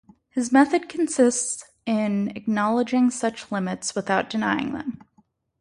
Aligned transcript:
His 0.31 0.51
method 0.51 0.89
consists 0.89 1.63
in 1.85 2.29
acknowledging 2.29 3.11
such 3.11 3.51
limits 3.51 3.93
without 3.93 4.31
denying 4.31 4.73
them. 4.73 5.01